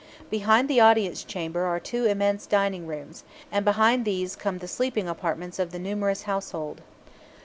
Behind 0.31 0.67
the 0.67 0.79
audience 0.79 1.23
chamber 1.23 1.63
are 1.65 1.79
two 1.79 2.05
immense 2.05 2.47
dining 2.47 2.87
rooms, 2.87 3.23
and 3.51 3.63
behind 3.63 4.03
these 4.03 4.35
come 4.35 4.57
the 4.57 4.67
sleeping 4.67 5.07
apartments 5.07 5.59
of 5.59 5.69
the 5.69 5.77
numerous 5.77 6.23
household. 6.23 6.81